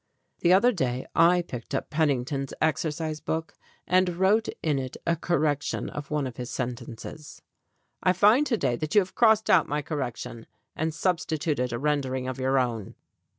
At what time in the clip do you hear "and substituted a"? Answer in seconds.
10.75-11.77